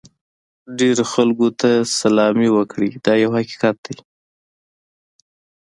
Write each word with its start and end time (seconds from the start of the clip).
ډېرو 0.79 1.03
خلکو 1.13 1.47
ته 1.59 1.69
سلامي 1.99 2.49
وکړئ 2.57 2.91
دا 3.05 3.13
یو 3.23 3.31
حقیقت 3.39 3.75
دی. 3.85 3.97